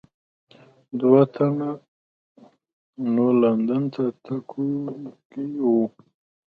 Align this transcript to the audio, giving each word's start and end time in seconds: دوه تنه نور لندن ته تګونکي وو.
دوه 0.99 1.21
تنه 1.33 1.69
نور 3.13 3.33
لندن 3.41 3.83
ته 3.93 4.03
تګونکي 4.25 5.45
وو. 5.63 5.81